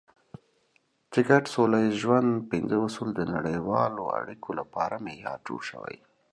د 1.11 1.13
ګډ 1.29 1.43
سوله 1.53 1.77
ییز 1.83 1.95
ژوند 2.01 2.29
پنځه 2.51 2.75
اصول 2.87 3.09
د 3.15 3.21
نړیوالو 3.33 4.03
اړیکو 4.19 4.49
لپاره 4.59 5.03
معیار 5.05 5.39
جوړ 5.47 5.61
شوی. 5.71 5.97